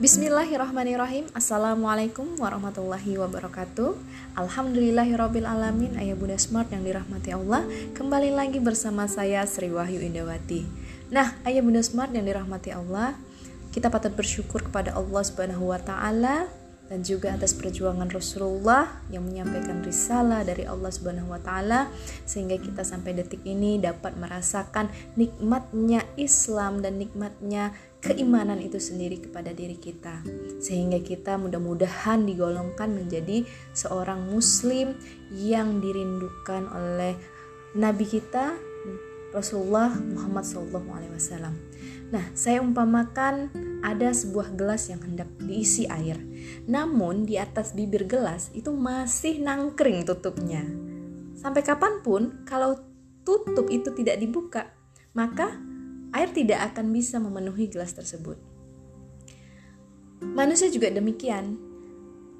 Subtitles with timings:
[0.00, 1.28] Bismillahirrahmanirrahim.
[1.36, 4.00] Assalamualaikum warahmatullahi wabarakatuh.
[4.32, 5.92] Alhamdulillahirabbil alamin.
[6.00, 10.64] Ayah Bunda Smart yang dirahmati Allah Kembali lagi bersama saya Sri Wahyu Indawati.
[11.12, 13.12] Nah Ayah Bunda Smart yang dirahmati Allah
[13.76, 15.76] Kita patut bersyukur kepada Allah subhanahu wa
[16.90, 21.86] dan juga atas perjuangan Rasulullah yang menyampaikan risalah dari Allah Subhanahu wa taala
[22.26, 27.70] sehingga kita sampai detik ini dapat merasakan nikmatnya Islam dan nikmatnya
[28.02, 30.24] keimanan itu sendiri kepada diri kita.
[30.58, 34.98] Sehingga kita mudah-mudahan digolongkan menjadi seorang muslim
[35.30, 37.14] yang dirindukan oleh
[37.70, 38.69] nabi kita
[39.30, 41.54] Rasulullah Muhammad SAW.
[42.10, 43.54] Nah, saya umpamakan
[43.86, 46.18] ada sebuah gelas yang hendak diisi air.
[46.66, 50.66] Namun di atas bibir gelas itu masih nangkring tutupnya.
[51.38, 52.74] Sampai kapan pun kalau
[53.22, 54.74] tutup itu tidak dibuka,
[55.14, 55.54] maka
[56.10, 58.36] air tidak akan bisa memenuhi gelas tersebut.
[60.20, 61.69] Manusia juga demikian.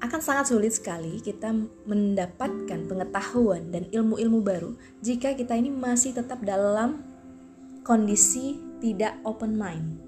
[0.01, 1.53] Akan sangat sulit sekali kita
[1.85, 4.73] mendapatkan pengetahuan dan ilmu-ilmu baru
[5.05, 7.05] jika kita ini masih tetap dalam
[7.85, 10.01] kondisi tidak open mind.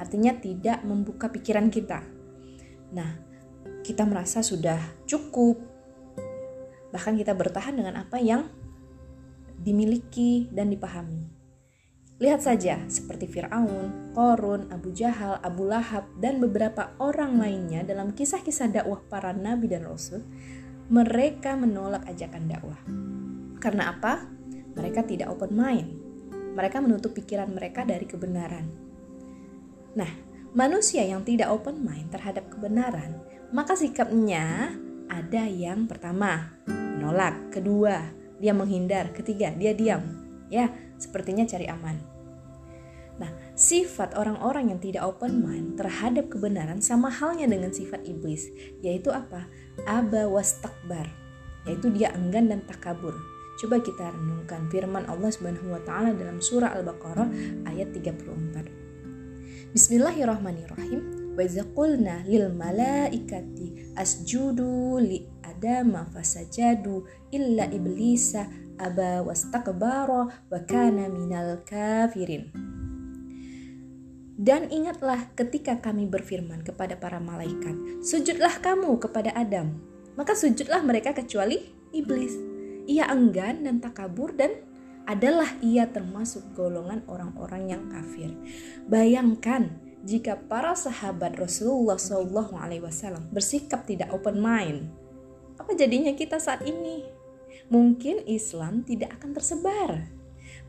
[0.00, 2.00] Artinya tidak membuka pikiran kita.
[2.96, 3.20] Nah,
[3.84, 5.60] kita merasa sudah cukup.
[6.88, 8.48] Bahkan kita bertahan dengan apa yang
[9.60, 11.39] dimiliki dan dipahami.
[12.20, 18.68] Lihat saja seperti Fir'aun, Korun, Abu Jahal, Abu Lahab, dan beberapa orang lainnya dalam kisah-kisah
[18.68, 20.20] dakwah para nabi dan rasul,
[20.92, 22.80] mereka menolak ajakan dakwah.
[23.56, 24.28] Karena apa?
[24.76, 26.10] Mereka tidak open mind
[26.54, 28.66] mereka menutup pikiran mereka dari kebenaran.
[29.94, 30.10] Nah,
[30.54, 33.22] manusia yang tidak open mind terhadap kebenaran,
[33.54, 34.74] maka sikapnya
[35.10, 40.02] ada yang pertama, menolak, kedua, dia menghindar, ketiga, dia diam.
[40.50, 42.09] Ya, sepertinya cari aman.
[43.20, 48.48] Nah, sifat orang-orang yang tidak open mind terhadap kebenaran sama halnya dengan sifat iblis,
[48.80, 49.44] yaitu apa?
[49.84, 51.04] Aba was takbar,
[51.68, 53.12] yaitu dia enggan dan takabur.
[53.60, 57.28] Coba kita renungkan firman Allah Subhanahu wa taala dalam surah Al-Baqarah
[57.68, 59.76] ayat 34.
[59.76, 61.20] Bismillahirrahmanirrahim.
[61.36, 61.44] Wa
[61.76, 67.04] qulna lil malaikati asjudu li adama fasajadu
[67.36, 68.48] illa iblisa
[68.80, 72.79] aba wastakbara wa kana minal kafirin.
[74.40, 79.76] Dan ingatlah ketika kami berfirman kepada para malaikat, sujudlah kamu kepada Adam.
[80.16, 81.60] Maka sujudlah mereka kecuali
[81.92, 82.50] iblis
[82.90, 84.50] ia enggan dan takabur dan
[85.06, 88.34] adalah ia termasuk golongan orang-orang yang kafir.
[88.90, 94.90] Bayangkan jika para sahabat Rasulullah Shallallahu Alaihi Wasallam bersikap tidak open mind,
[95.54, 97.06] apa jadinya kita saat ini?
[97.70, 99.90] Mungkin Islam tidak akan tersebar.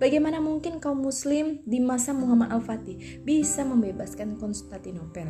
[0.02, 5.30] Bagaimana mungkin kaum Muslim di masa Muhammad Al-Fatih bisa membebaskan Konstantinopel?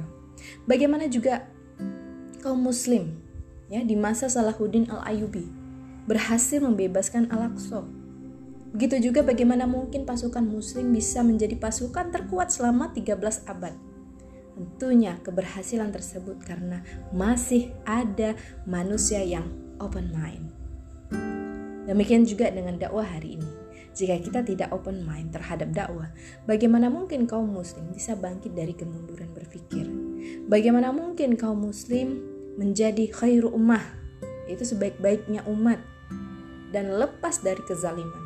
[0.64, 1.52] Bagaimana juga
[2.40, 3.20] kaum Muslim
[3.68, 5.44] ya di masa Salahuddin Al-Ayubi
[6.08, 7.84] berhasil membebaskan Al-Aqsa.
[8.72, 13.20] Begitu juga bagaimana mungkin pasukan muslim bisa menjadi pasukan terkuat selama 13
[13.52, 13.76] abad.
[14.56, 16.80] Tentunya keberhasilan tersebut karena
[17.12, 19.52] masih ada manusia yang
[19.84, 20.56] open mind.
[21.92, 23.61] Demikian juga dengan dakwah hari ini.
[23.92, 26.08] Jika kita tidak open mind terhadap dakwah,
[26.48, 29.84] bagaimana mungkin kaum muslim bisa bangkit dari kemunduran berpikir?
[30.48, 32.24] Bagaimana mungkin kaum muslim
[32.56, 33.84] menjadi khairu ummah,
[34.48, 35.84] yaitu sebaik-baiknya umat
[36.72, 38.24] dan lepas dari kezaliman.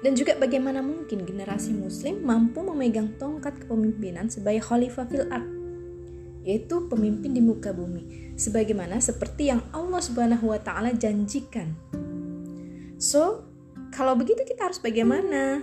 [0.00, 5.48] Dan juga bagaimana mungkin generasi muslim mampu memegang tongkat kepemimpinan sebagai khalifah fil ard,
[6.44, 11.76] yaitu pemimpin di muka bumi, sebagaimana seperti yang Allah Subhanahu wa taala janjikan.
[12.96, 13.49] So,
[14.00, 15.60] kalau begitu kita harus bagaimana?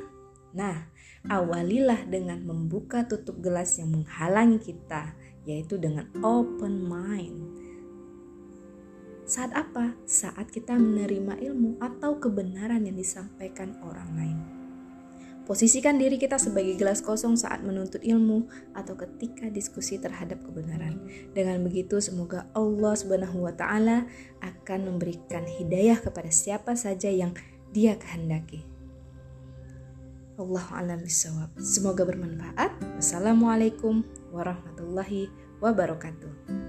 [0.53, 0.85] Nah,
[1.25, 7.57] awalilah dengan membuka tutup gelas yang menghalangi kita, yaitu dengan open mind
[9.25, 9.97] saat apa?
[10.05, 14.37] Saat kita menerima ilmu atau kebenaran yang disampaikan orang lain.
[15.49, 18.45] Posisikan diri kita sebagai gelas kosong saat menuntut ilmu
[18.77, 21.01] atau ketika diskusi terhadap kebenaran.
[21.33, 22.93] Dengan begitu semoga Allah
[23.57, 24.05] taala
[24.45, 27.33] akan memberikan hidayah kepada siapa saja yang
[27.77, 28.65] Dia kehendaki.
[30.41, 31.53] Allah alam bisawab.
[31.61, 32.73] Semoga bermanfaat.
[32.97, 34.01] Wassalamualaikum
[34.33, 35.29] warahmatullahi
[35.61, 36.66] wabarakatuh.